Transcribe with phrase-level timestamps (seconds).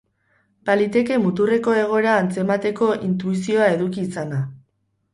[0.69, 4.45] Baliteke muturreko egoera antzemateko intuizioa eduki izana.